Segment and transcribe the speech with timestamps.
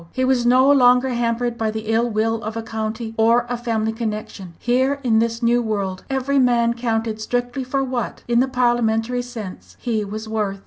[0.13, 3.91] He was no longer hampered by the ill will of a county or a family
[3.93, 4.55] connection.
[4.57, 9.77] Here in this new world, every man counted strictly for what, in the parliamentary sense,
[9.79, 10.57] he was worth.